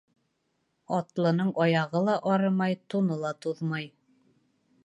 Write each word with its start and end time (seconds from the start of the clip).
Атлының 0.99 1.51
аяғы 1.65 2.03
ла 2.07 2.17
арымай, 2.33 2.79
туны 2.95 3.19
ла 3.27 3.37
туҙмай. 3.47 3.91